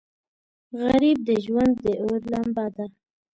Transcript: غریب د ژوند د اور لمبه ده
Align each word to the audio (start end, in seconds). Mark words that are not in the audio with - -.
غریب 0.81 1.17
د 1.27 1.29
ژوند 1.45 1.73
د 1.83 1.85
اور 2.03 2.19
لمبه 2.31 2.65
ده 2.75 2.85